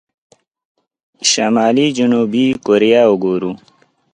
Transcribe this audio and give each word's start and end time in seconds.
شمالي 1.29 1.85
جنوبي 1.97 2.45
کوريا 2.65 3.01
وګورو. 3.07 3.51